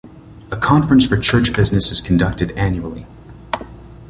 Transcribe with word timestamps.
A 0.49 0.57
conference 0.57 1.05
for 1.05 1.15
church 1.15 1.53
business 1.53 1.91
is 1.91 2.01
conducted 2.01 2.49
annually. 2.57 3.05